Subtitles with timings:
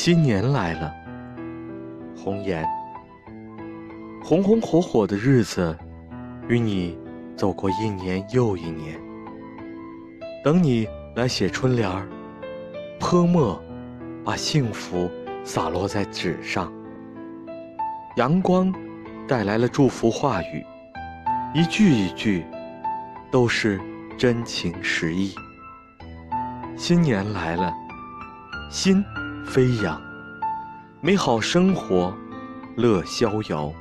[0.00, 0.94] 新年来了，
[2.16, 2.64] 红颜。
[4.22, 5.76] 红红火火的日子，
[6.46, 6.96] 与你
[7.36, 8.96] 走过一年又一年。
[10.44, 12.08] 等你来写春联儿，
[13.00, 13.60] 泼墨，
[14.24, 15.10] 把幸福
[15.42, 16.72] 洒落在纸上。
[18.14, 18.72] 阳光
[19.26, 20.64] 带来了祝福话语，
[21.52, 22.46] 一句一句
[23.32, 23.80] 都是
[24.16, 25.34] 真情实意。
[26.76, 27.74] 新年来了，
[28.70, 29.04] 心
[29.48, 29.98] 飞扬，
[31.00, 32.14] 美好生活
[32.76, 33.72] 乐逍遥。